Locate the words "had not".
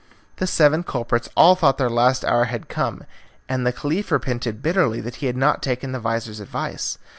5.27-5.61